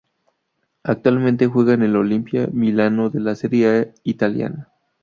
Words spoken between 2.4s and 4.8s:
Milano de la Serie A italiana.